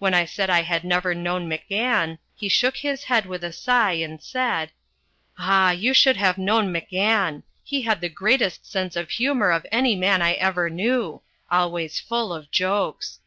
[0.00, 3.92] When I said I had never known McGann, he shook his head with a sigh,
[3.92, 4.72] and said:
[5.38, 7.44] "Ah, you should have known McGann.
[7.62, 12.32] He had the greatest sense of humour of any man I ever knew always full
[12.32, 13.20] of jokes.